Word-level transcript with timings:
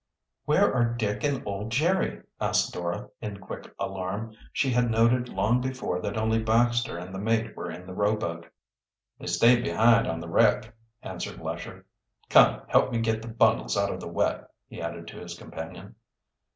"Where 0.45 0.73
are 0.73 0.83
Dick 0.95 1.23
and, 1.23 1.43
old 1.45 1.69
Jerry?" 1.71 2.23
asked 2.39 2.73
Dora 2.73 3.11
in 3.21 3.37
quick 3.37 3.71
alarm. 3.79 4.33
She 4.51 4.71
had 4.71 4.89
noted 4.89 5.29
long 5.29 5.61
before 5.61 6.01
that 6.01 6.17
only 6.17 6.41
Baxter 6.41 6.97
and 6.97 7.13
the 7.13 7.19
mate 7.19 7.55
were 7.55 7.69
in 7.69 7.85
the 7.85 7.93
rowboat. 7.93 8.47
"They 9.19 9.27
stayed 9.27 9.63
behind 9.63 10.07
on 10.07 10.19
the 10.19 10.27
wreck," 10.27 10.73
answered 11.03 11.39
Lesher. 11.39 11.85
"Come, 12.31 12.63
help 12.67 12.91
get 13.03 13.21
the 13.21 13.27
bundles 13.27 13.77
out 13.77 13.93
of 13.93 13.99
the 13.99 14.07
wet," 14.09 14.49
he 14.65 14.81
added 14.81 15.07
to 15.09 15.19
his 15.19 15.37
companion. 15.37 15.93